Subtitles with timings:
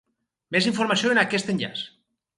[0.55, 1.85] Més informació en aquest enllaç.